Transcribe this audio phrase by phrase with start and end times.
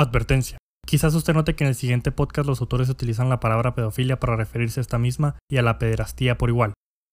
[0.00, 0.58] Advertencia.
[0.86, 4.36] Quizás usted note que en el siguiente podcast los autores utilizan la palabra pedofilia para
[4.36, 6.72] referirse a esta misma y a la pederastía por igual.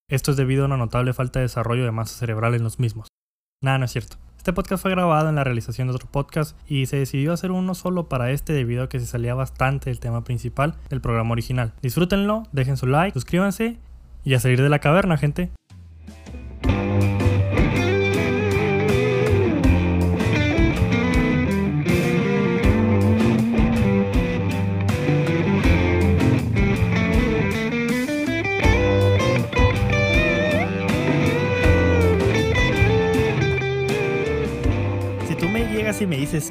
[0.10, 3.08] Esto es debido a una notable falta de desarrollo de masa cerebral en los mismos.
[3.63, 4.17] Nada, no es cierto.
[4.37, 7.74] Este podcast fue grabado en la realización de otro podcast y se decidió hacer uno
[7.74, 11.74] solo para este debido a que se salía bastante del tema principal del programa original.
[11.81, 13.79] Disfrútenlo, dejen su like, suscríbanse
[14.24, 15.52] y a salir de la caverna, gente.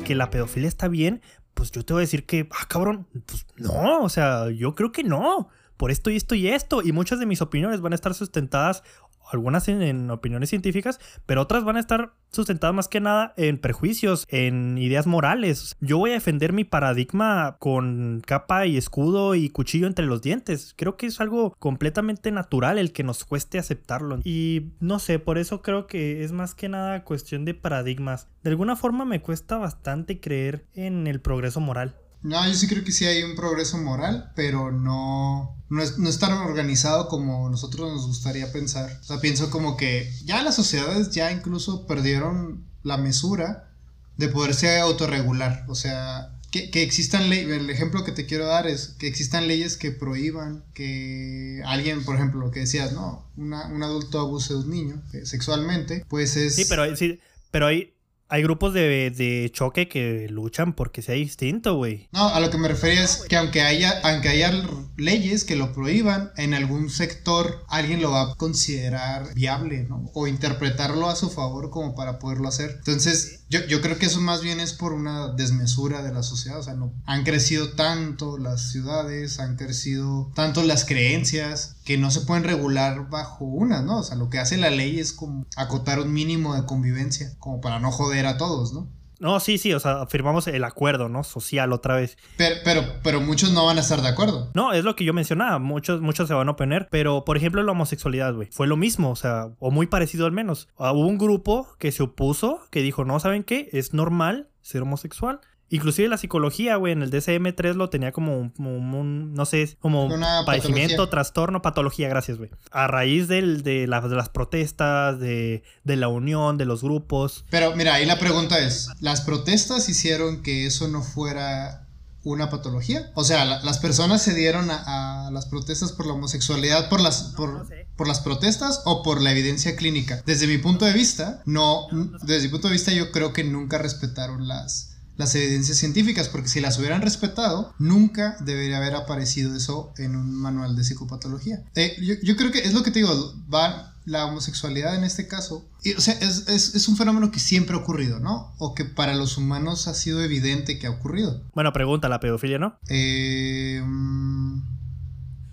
[0.05, 1.23] Que la pedofilia está bien,
[1.55, 4.93] pues yo te voy a decir que, ah, cabrón, pues no, o sea, yo creo
[4.93, 5.49] que no.
[5.77, 6.83] Por esto y esto y esto.
[6.83, 8.85] Y muchas de mis opiniones van a estar sustentadas,
[9.31, 14.27] algunas en, opiniones científicas, pero otras van a estar sustentadas más que nada en prejuicios,
[14.29, 15.77] en ideas morales.
[15.81, 20.75] Yo voy a defender mi paradigma con capa y escudo y cuchillo entre los dientes.
[20.77, 24.19] Creo que es algo completamente natural el que nos cueste aceptarlo.
[24.25, 28.29] Y no sé, por eso creo que es más que nada cuestión de paradigmas.
[28.43, 31.97] De alguna forma me cuesta bastante creer en el progreso moral.
[32.25, 36.09] No, yo sí creo que sí hay un progreso moral, pero no, no es, no
[36.09, 38.99] es tan organizado como nosotros nos gustaría pensar.
[39.01, 43.71] O sea, pienso como que ya las sociedades ya incluso perdieron la mesura
[44.17, 45.65] de poderse autorregular.
[45.69, 49.47] O sea, que, que existan leyes, el ejemplo que te quiero dar es que existan
[49.49, 54.55] leyes que prohíban que alguien, por ejemplo, lo que decías, no, una- un adulto abuse
[54.55, 56.55] de un niño eh, sexualmente, pues es...
[56.55, 57.19] Sí, pero, sí,
[57.51, 57.94] pero hay,
[58.35, 62.09] hay grupos de, choque que luchan porque sea distinto, güey.
[62.11, 64.51] No, a lo que me refería es que aunque haya, aunque haya
[64.97, 70.11] leyes que lo prohíban, en algún sector alguien lo va a considerar viable, ¿no?
[70.15, 72.75] O interpretarlo a su favor como para poderlo hacer.
[72.79, 76.59] Entonces, yo, creo que eso más bien es por una desmesura de la sociedad.
[76.59, 82.11] O sea, no, han crecido tanto las ciudades, han crecido tanto las creencias que no
[82.11, 83.99] se pueden regular bajo una, ¿no?
[83.99, 87.61] O sea, lo que hace la ley es como acotar un mínimo de convivencia, como
[87.61, 88.89] para no joder a todos, ¿no?
[89.21, 91.25] No, sí, sí, o sea, firmamos el acuerdo, ¿no?
[91.25, 92.17] Social otra vez.
[92.37, 94.51] Pero, pero, pero muchos no van a estar de acuerdo.
[94.55, 97.63] No, es lo que yo mencionaba, muchos, muchos se van a oponer, pero por ejemplo
[97.63, 100.69] la homosexualidad, güey, fue lo mismo, o sea, o muy parecido al menos.
[100.79, 103.69] Ah, Hubo un grupo que se opuso, que dijo, no, ¿saben qué?
[103.73, 105.41] Es normal ser homosexual.
[105.75, 109.77] Inclusive la psicología, güey, en el DSM-3 lo tenía como un, como un, no sé,
[109.81, 111.11] como Una padecimiento, patología.
[111.11, 112.51] trastorno, patología, gracias, güey.
[112.71, 117.45] A raíz del, de, la- de las protestas, de, de la unión, de los grupos.
[117.51, 121.81] Pero mira, ahí la pregunta es, ¿las protestas hicieron que eso no fuera
[122.23, 123.11] una patología?
[123.15, 127.01] O sea, la- las personas se dieron a, a las protestas por la homosexualidad por
[127.01, 127.87] las, por, no sé.
[127.97, 130.23] por las protestas o por la evidencia clínica.
[130.25, 131.87] Desde mi punto de vista, no,
[132.23, 136.49] desde mi punto de vista yo creo que nunca respetaron las, las evidencias científicas, porque
[136.49, 141.63] si las hubieran respetado, nunca debería haber aparecido eso en un manual de psicopatología.
[141.77, 145.27] Eh, yo, yo creo que es lo que te digo, va la homosexualidad en este
[145.29, 148.53] caso, y, o sea, es, es- es un fenómeno que siempre ha ocurrido, ¿no?
[148.59, 151.43] O que para los humanos ha sido evidente que ha ocurrido.
[151.55, 152.77] Bueno, pregunta, la pedofilia, ¿no?
[152.89, 154.63] Eh, mm,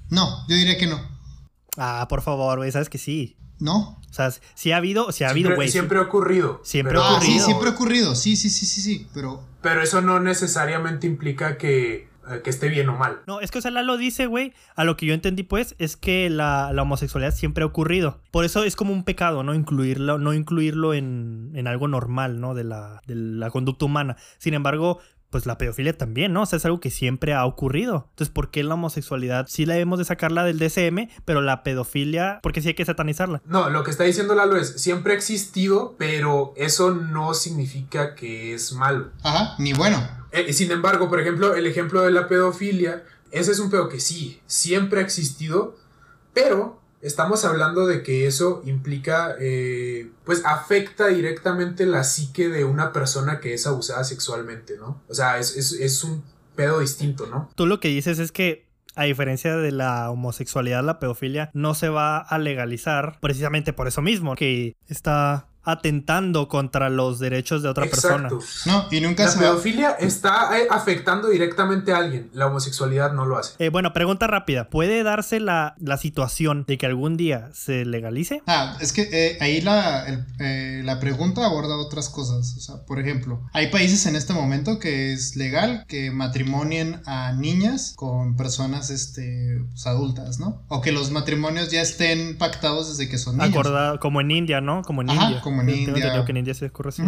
[0.09, 1.00] no, yo diría que no.
[1.77, 3.38] Ah, por favor, güey, sabes que sí.
[3.61, 3.97] ¿No?
[4.09, 5.69] O sea, sí ha habido, sí ha Siempre, habido, güey.
[5.69, 6.59] siempre ha ocurrido.
[6.66, 7.45] Siempre pero- ha Ah, sí, ocurrido.
[7.45, 8.16] siempre ha ocurrido.
[8.16, 9.07] Sí, sí, sí, sí, sí.
[9.13, 13.19] Pero Pero eso no necesariamente implica que, eh, que esté bien o mal.
[13.27, 15.95] No, es que o sea, Lalo dice, güey, a lo que yo entendí, pues, es
[15.95, 18.19] que la, la homosexualidad siempre ha ocurrido.
[18.31, 19.53] Por eso es como un pecado, ¿no?
[19.53, 22.53] Incluirlo, no incluirlo en, en algo normal, ¿no?
[22.55, 24.17] De la, de la conducta humana.
[24.39, 25.00] Sin embargo,
[25.31, 26.44] pues la pedofilia también, ¿no?
[26.44, 28.08] O sea, es algo que siempre ha ocurrido.
[28.12, 32.40] Entonces, ¿por qué la homosexualidad sí la debemos de sacarla del DSM, pero la pedofilia,
[32.44, 33.42] porque sí hay que satanizarla?
[33.46, 38.53] No, lo que está diciendo Lalo es, siempre ha existido, pero eso no significa que
[38.53, 39.09] es malo.
[39.24, 40.06] Ajá, ni bueno.
[40.31, 44.02] Eh, sin embargo, por ejemplo, el ejemplo de la pedofilia, ese es un pedo que
[44.02, 45.78] sí, siempre ha existido,
[46.34, 52.94] pero estamos hablando de que eso implica, eh, pues afecta directamente la psique de una
[52.94, 55.01] persona que es abusada sexualmente, ¿no?
[55.07, 56.24] O sea, es, es, es un
[56.56, 57.50] pedo distinto, ¿no?
[57.56, 61.89] Tú lo que dices es que a diferencia de la homosexualidad, la pedofilia no se
[61.89, 67.86] va a legalizar precisamente por eso mismo, que está atentando contra los derechos de otra
[67.86, 68.30] persona.
[68.30, 68.40] Exacto.
[68.66, 69.52] No, y nunca La se va.
[69.52, 73.54] pedofilia está eh, afectando directamente a alguien, la homosexualidad no lo hace.
[73.60, 74.69] Eh, bueno, pregunta rápida.
[74.69, 78.42] ¿Puede darse la, la situación de que algún día se legalice?
[78.48, 82.56] Ah, es que eh, ahí la, el- eh, la pregunta aborda otras cosas.
[82.58, 87.34] O sea, por ejemplo, hay países en este momento que es legal que matrimonien a
[87.34, 90.63] niñas con personas este, pues, adultas, ¿no?
[90.68, 93.50] O que los matrimonios ya estén pactados desde que son niños.
[93.52, 94.81] Acordado, como en India, ¿no?
[94.84, 95.42] Como en Ajá, India.
[95.42, 95.95] como en Yo tengo India.
[95.98, 97.01] entendido que en India se así.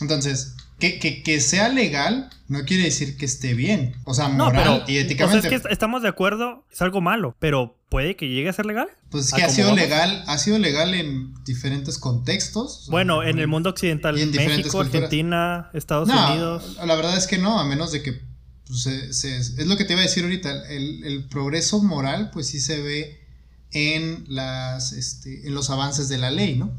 [0.00, 3.94] Entonces, que, que, que, sea legal no quiere decir que esté bien.
[4.04, 5.38] O sea, No, moral pero y éticamente.
[5.38, 8.52] o sea, es que estamos de acuerdo, es algo malo, pero puede que llegue a
[8.52, 8.88] ser legal.
[9.10, 9.80] Pues es ¿A que ha sido vamos?
[9.80, 12.78] legal, ha sido legal en diferentes contextos.
[12.80, 14.80] O sea, Bueno, en el mundo occidental, en México.
[14.80, 16.76] Argentina, Estados no, Unidos.
[16.84, 18.20] la verdad es que no, a menos de que
[18.66, 22.30] pues, se- se- es lo que te iba a decir ahorita, el, el progreso moral
[22.32, 23.20] pues sí se ve
[23.70, 26.72] en las este, en los avances de la ley, ¿no?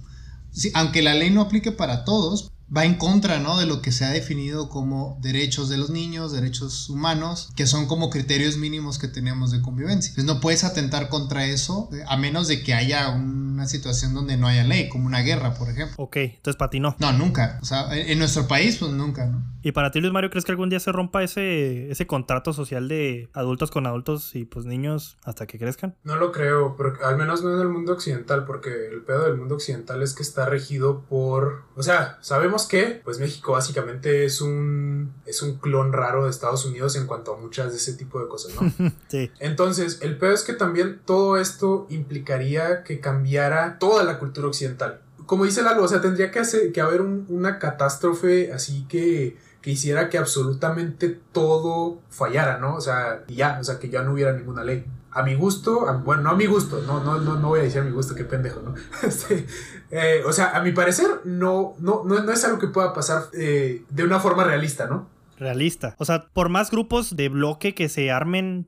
[0.55, 3.59] Sí, aunque la ley no aplique para todos, va en contra, ¿no?
[3.59, 7.85] De lo que se ha definido como derechos de los niños, derechos humanos, que son
[7.87, 10.09] como criterios mínimos que tenemos de convivencia.
[10.09, 14.37] Entonces no puedes atentar contra eso eh, a menos de que haya una situación donde
[14.37, 15.95] no haya ley, como una guerra, por ejemplo.
[15.97, 16.95] Ok, entonces para ti no.
[16.99, 17.59] No, nunca.
[17.61, 19.43] O sea, en en nuestro país, pues nunca, ¿no?
[19.61, 22.87] ¿Y para ti, Luis Mario, crees que algún día se rompa ese, ese contrato social
[22.87, 25.95] de adultos con adultos y pues niños hasta que crezcan?
[26.03, 29.37] No lo creo, porque, al menos no en el mundo occidental, porque el pedo del
[29.37, 31.63] mundo occidental es que está regido por...
[31.75, 36.65] O sea, sabemos que pues México básicamente es un, es un clon raro de Estados
[36.65, 38.91] Unidos en cuanto a muchas de ese tipo de cosas, ¿no?
[39.09, 39.29] Sí.
[39.39, 45.01] Entonces, el pedo es que también todo esto implicaría que cambiara toda la cultura occidental.
[45.25, 49.37] Como dice Lalo, o sea, tendría que, hacer, que haber un- una catástrofe así que,
[49.61, 52.75] que hiciera que absolutamente todo fallara, ¿no?
[52.75, 54.85] O sea, y ya, o sea, que ya no hubiera ninguna ley.
[55.15, 57.63] A mi gusto, a- bueno, no a mi gusto, no, no, no, no voy a
[57.63, 58.75] decir a mi gusto, qué pendejo, ¿no?
[59.07, 59.47] Este,
[59.91, 63.23] eh, o sea, a mi parecer, no, no, no, no es algo que pueda pasar
[63.33, 65.07] eh, de una forma realista, ¿no?
[65.39, 65.95] Realista.
[65.99, 68.67] O sea, por más grupos de bloque que se armen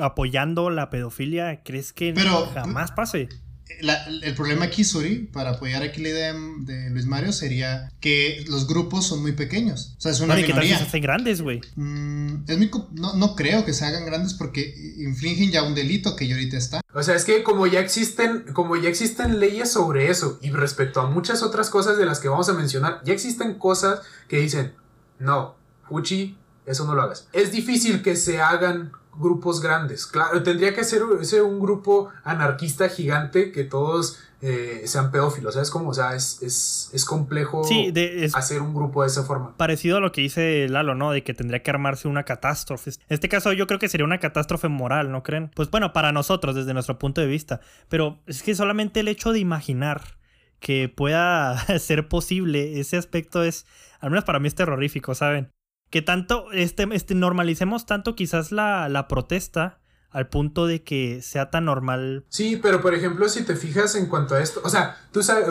[0.00, 3.28] apoyando la pedofilia, ¿crees que Pero- jamás pase?
[3.80, 8.44] La- el problema aquí, Suri, para apoyar aquí la idea de Luis Mario, sería que
[8.48, 9.94] los grupos son muy pequeños.
[9.98, 10.78] O sea, es una Bueno, ¿y qué tal si minoría.
[10.78, 11.60] se hacen grandes, güey?
[11.74, 12.44] Mm,
[12.92, 16.56] no, no creo que se hagan grandes porque infringen ya un delito que ya ahorita
[16.56, 16.80] está.
[16.94, 21.00] O sea, es que como ya existen, como ya existen leyes sobre eso y respecto
[21.00, 24.72] a muchas otras cosas de las que vamos a mencionar, ya existen cosas que dicen,
[25.18, 25.56] no,
[25.88, 26.36] Fuchi,
[26.66, 27.28] eso no lo hagas.
[27.32, 30.06] Es difícil que se hagan grupos grandes.
[30.06, 31.02] Claro, tendría que ser,
[31.42, 35.88] un grupo anarquista gigante que todos eh, sean pedófilos, ¿sabes cómo?
[35.90, 39.56] O sea, es, es, es complejo Sí, de- es hacer un grupo de esa forma.
[39.56, 41.10] parecido a lo que dice Lalo, ¿no?
[41.12, 42.90] De que tendría que armarse una catástrofe.
[42.90, 45.50] En este caso yo creo que sería una catástrofe moral, ¿no creen?
[45.54, 47.60] Pues bueno, para nosotros, desde nuestro punto de vista.
[47.88, 50.02] Pero es que solamente el hecho de imaginar
[50.60, 53.66] que pueda ser posible ese aspecto es,
[54.00, 55.50] al menos para mí es terrorífico, ¿saben?
[55.90, 59.78] Que tanto, este, este, normalicemos tanto quizás la, la protesta
[60.16, 62.24] al punto de que sea tan normal.
[62.30, 65.46] Sí, pero por ejemplo, si te fijas en cuanto a esto, o sea, tú sabes,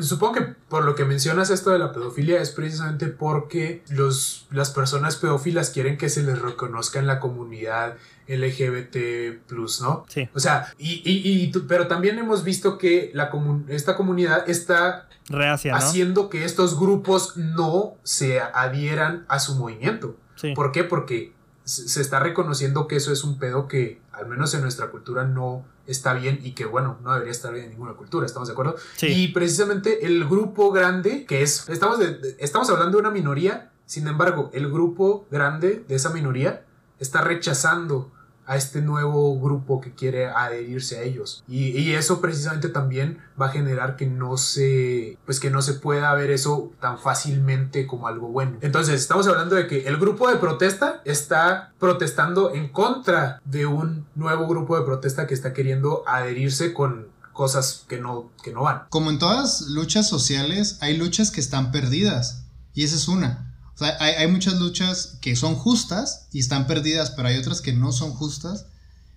[0.00, 4.70] supongo que por lo que mencionas esto de la pedofilia es precisamente porque los, las
[4.70, 7.94] personas pedófilas quieren que se les reconozca en la comunidad
[8.26, 9.40] LGBT,
[9.80, 10.04] ¿no?
[10.08, 14.48] Sí, O sea, y, y- y pero también hemos visto que la comun- esta comunidad
[14.48, 15.78] está reacia, ¿no?
[15.78, 20.16] haciendo que estos grupos no se adhieran a su movimiento.
[20.36, 20.54] Sí.
[20.54, 20.84] ¿Por qué?
[20.84, 21.32] Porque
[21.64, 25.64] se está reconociendo que eso es un pedo que, al menos en nuestra cultura, no
[25.86, 28.76] está bien y que, bueno, no debería estar bien en ninguna cultura, ¿estamos de acuerdo?
[28.96, 29.06] Sí.
[29.06, 34.06] Y precisamente el grupo grande, que es, estamos, de- estamos hablando de una minoría, sin
[34.08, 36.64] embargo, el grupo grande de esa minoría
[36.98, 38.12] está rechazando
[38.48, 41.44] a este nuevo grupo que quiere adherirse a ellos.
[41.46, 46.14] Y, eso precisamente también va a generar que no se, pues que no se pueda
[46.14, 48.56] ver eso tan fácilmente como algo bueno.
[48.62, 54.06] Entonces, estamos hablando de que el grupo de protesta está protestando en contra de un
[54.14, 58.84] nuevo grupo de protesta que está queriendo adherirse con cosas que no, que no van.
[58.88, 62.44] Como en todas luchas sociales, hay luchas que están perdidas.
[62.72, 63.47] Y esa es una.
[63.78, 67.60] O sea, hay, hay muchas luchas que son justas y están perdidas, pero hay otras
[67.60, 68.66] que no son justas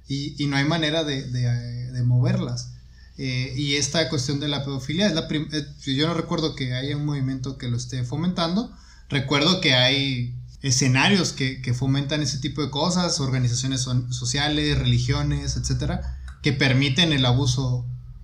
[0.08, 2.70] y, y no hay manera de, de, de moverlas.
[3.18, 6.96] Eh, y esta cuestión de la pedofilia es la eh, yo no recuerdo que haya
[6.96, 8.72] un movimiento que lo esté fomentando.
[9.10, 15.58] Recuerdo que hay escenarios que, que fomentan ese tipo de cosas, organizaciones son- sociales, religiones,
[15.58, 17.84] etcétera, que permiten el abuso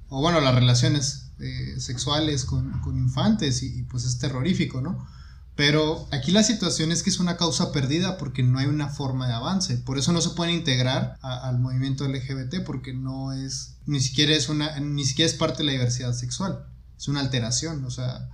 [0.09, 5.07] o bueno, las relaciones eh, sexuales con, con infantes y, y, pues es terrorífico, ¿no?
[5.57, 9.27] Pero aquí la situación es que es una causa perdida porque no hay una forma
[9.27, 9.77] de avance.
[9.77, 14.49] Por eso no se pueden integrar al movimiento LGBT porque no es, ni siquiera es
[14.49, 16.67] una, ni siquiera es parte de la diversidad sexual.
[16.95, 17.83] Es una alteración.
[17.85, 18.29] O sea,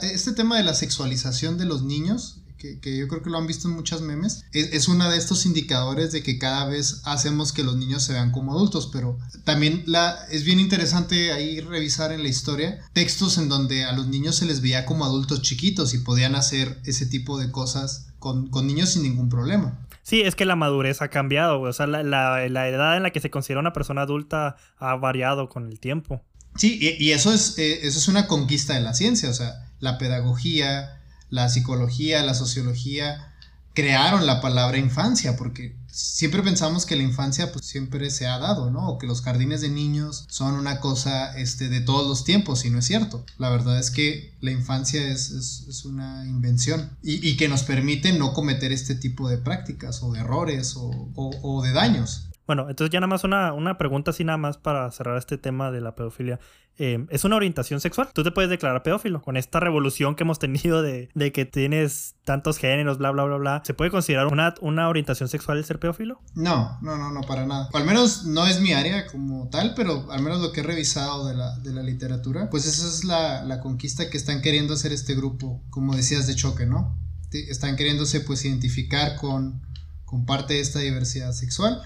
[0.00, 3.46] este tema de la sexualización de los niños, que, que yo creo que lo han
[3.46, 7.52] visto en muchas memes, es, es uno de estos indicadores de que cada vez hacemos
[7.52, 8.88] que los niños se vean como adultos.
[8.90, 13.92] Pero también la, es bien interesante ahí revisar en la historia textos en donde a
[13.92, 18.06] los niños se les veía como adultos chiquitos y podían hacer ese tipo de cosas
[18.18, 19.78] con, con niños sin ningún problema.
[20.02, 21.70] Sí, es que la madurez ha cambiado, güey.
[21.70, 24.96] O sea, la, la- la edad en la que se considera una persona adulta ha
[24.96, 26.22] variado con el tiempo.
[26.56, 29.72] Sí, y, y eso, es, eh, eso es una conquista de la ciencia, o sea,
[29.80, 31.00] la pedagogía,
[31.30, 33.34] la psicología, la sociología
[33.74, 38.70] crearon la palabra infancia, porque siempre pensamos que la infancia pues siempre se ha dado,
[38.70, 38.88] ¿no?
[38.88, 42.70] O que los jardines de niños son una cosa este, de todos los tiempos y
[42.70, 43.24] no es cierto.
[43.36, 48.12] La verdad es que la infancia es, es, una invención y, y, que nos permite
[48.12, 52.28] no cometer este tipo de prácticas o de errores o, o, o de daños.
[52.46, 55.70] Bueno, entonces ya nada más una, una, pregunta así nada más para cerrar este tema
[55.70, 56.38] de la pedofilia.
[56.76, 58.10] Eh, ¿Es una orientación sexual?
[58.12, 59.22] ¿Tú te puedes declarar pedófilo?
[59.22, 63.36] Con esta revolución que hemos tenido de, de, que tienes tantos géneros, bla, bla, bla,
[63.36, 63.62] bla.
[63.64, 66.20] ¿Se puede considerar una, una orientación sexual el ser pedófilo?
[66.34, 67.68] No, no, no, no, para nada.
[67.72, 71.26] al menos no es mi área como tal, pero al menos lo que he revisado
[71.26, 74.92] de la, de la literatura, pues esa es la, la conquista que están queriendo hacer
[74.92, 76.98] este grupo, como decías, de choque, ¿no?
[77.30, 79.62] Están queriéndose pues identificar con,
[80.04, 81.82] con parte de esta diversidad sexual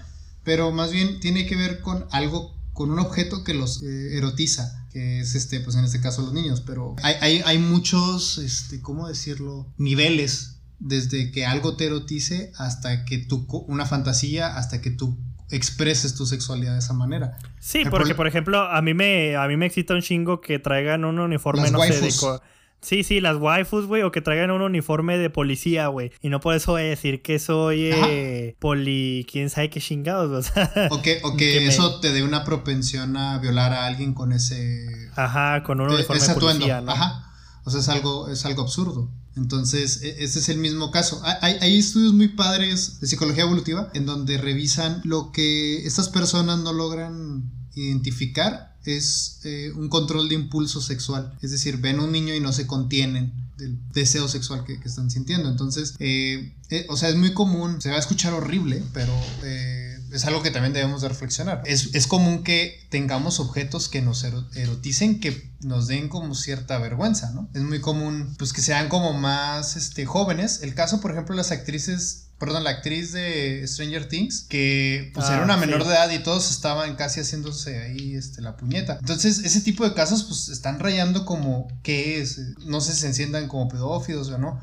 [0.49, 4.87] pero más bien tiene que ver con algo, con un objeto que los eh, erotiza,
[4.91, 8.81] que es este, pues en este caso los niños, pero hay, hay, hay muchos, este,
[8.81, 9.71] ¿cómo decirlo?
[9.77, 15.19] Niveles desde que algo te erotice hasta que tú, una fantasía, hasta que tú
[15.51, 17.37] expreses tu sexualidad de esa manera.
[17.59, 21.05] Sí, porque por ejemplo, a mí me a mí me excita un chingo que traigan
[21.05, 22.11] un uniforme no sé de
[22.81, 26.11] Sí, sí, las waifus, güey, o que traigan un uniforme de policía, güey.
[26.21, 30.51] Y no por eso voy a decir que soy eh, poli, quién sabe qué chingados,
[30.89, 34.87] o que, o que, eso te dé una propensión a violar a alguien con ese.
[35.15, 36.91] Ajá, con un uniforme de policía, ¿no?
[36.91, 37.25] Ajá.
[37.65, 39.11] O sea, es algo, es algo absurdo.
[39.35, 41.21] Entonces, e, ese es el mismo caso.
[41.41, 46.59] Hay, hay, estudios muy padres de psicología evolutiva en donde revisan lo que estas personas
[46.59, 51.37] no logran identificar es eh, un control de impulso sexual.
[51.41, 55.49] Es decir, ven un niño y no se contienen del deseo sexual que, están sintiendo.
[55.49, 59.13] Entonces, eh, eh, o sea, es muy común, se va a escuchar horrible, pero
[60.11, 61.61] es algo que también debemos de reflexionar.
[61.65, 67.31] Es, es, común que tengamos objetos que nos eroticen, que nos den como cierta vergüenza,
[67.31, 67.49] ¿no?
[67.53, 70.61] Es muy común, pues, que sean como más, este, jóvenes.
[70.63, 75.41] El caso, por ejemplo, las actrices perdón, la actriz de Stranger Things, que pues era
[75.41, 78.97] ah, una menor de edad y todos estaban casi haciéndose ahí este, la puñeta.
[78.99, 83.07] Entonces, ese tipo de casos pues están rayando como qué es, no sé si se
[83.07, 84.61] enciendan como pedófilos o no.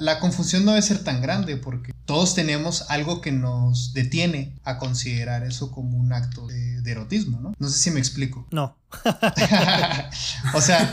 [0.00, 4.78] La, confusión no debe ser tan grande porque todos tenemos algo que nos detiene a
[4.78, 7.52] considerar eso como un acto de, erotismo, ¿no?
[7.58, 8.46] No sé si me explico.
[8.50, 8.76] No.
[10.54, 10.92] o sea,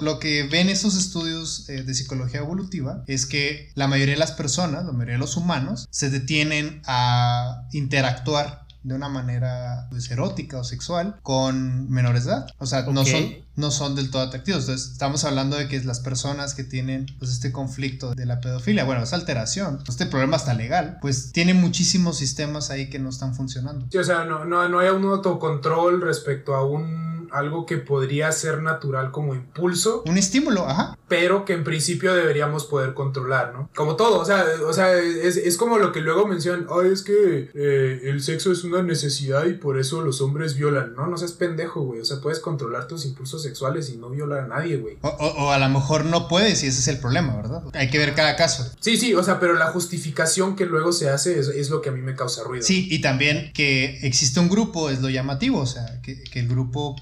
[0.00, 4.32] lo, que ven esos estudios eh, de psicología evolutiva es que la mayoría de las
[4.32, 10.58] personas, la mayoría de los humanos, se detienen a interactuar de una manera pues, erótica
[10.58, 12.46] o sexual con menores de edad.
[12.58, 14.62] O sea, no, son, no son del todo atractivos.
[14.62, 18.84] Entonces, estamos hablando de que las personas que tienen pues, este conflicto de la pedofilia,
[18.84, 23.34] bueno, esa alteración, este problema está legal, pues tiene muchísimos sistemas ahí que no están
[23.34, 23.86] funcionando.
[23.90, 28.30] Sí, o sea, no, no, no hay un autocontrol respecto a un algo que podría
[28.32, 30.02] ser natural como impulso.
[30.06, 30.96] Un estímulo, ajá.
[31.08, 33.70] Pero que en principio deberíamos poder controlar, ¿no?
[33.74, 37.50] Como todo, o sea, o sea es, como lo que luego mencionan, ay, es que
[37.54, 41.06] eh, el sexo es una necesidad y por eso los hombres violan, ¿no?
[41.06, 44.48] No seas pendejo, güey, o sea, puedes controlar tus impulsos sexuales y no violar a
[44.48, 44.98] nadie, güey.
[45.02, 47.62] O, a lo mejor no puedes y ese es el problema, ¿verdad?
[47.74, 48.70] Hay que ver cada caso.
[48.80, 51.92] Sí, sí, o sea, pero la justificación que luego se hace es, lo que a
[51.92, 52.64] mí me causa ruido.
[52.64, 56.48] Sí, y también que existe un grupo es lo llamativo, o sea, que, que el
[56.48, 56.96] grupo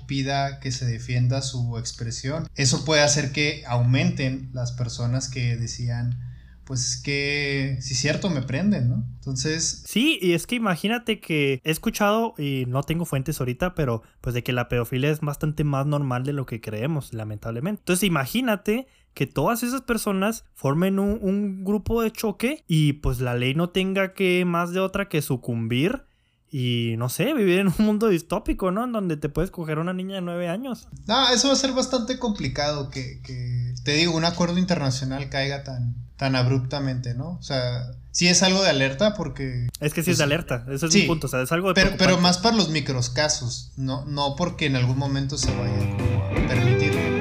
[0.61, 2.49] que se defienda su expresión.
[2.55, 6.19] Eso puede hacer que aumenten las personas que decían,
[6.65, 9.05] pues que si es cierto me prenden, ¿no?
[9.15, 9.85] Entonces...
[9.87, 14.35] Sí, y es que imagínate que he escuchado, y no tengo fuentes ahorita, pero pues
[14.35, 17.83] de que la pedofilia es bastante más normal de lo que creemos, lamentablemente.
[17.83, 23.55] Entonces imagínate que todas esas personas formen un grupo de choque y pues la ley
[23.55, 26.06] no tenga que más de otra que sucumbir
[26.51, 28.85] y no sé, vivir en un mundo distópico, ¿no?
[28.85, 30.89] En donde te puedes coger una niña de nueve años.
[31.07, 35.65] No, eso va a ser bastante complicado que, que te digo, un acuerdo internacional caiga
[35.65, 37.31] tan, tan abruptamente, ¿no?
[37.39, 39.69] O sea, sí es algo de alerta porque...
[39.81, 41.69] Es que sí es de pues, alerta, ese es mi punto, o sea, es algo
[41.69, 45.55] de pero, pero más para los micros casos, no, no porque en algún momento se
[45.55, 47.16] vaya como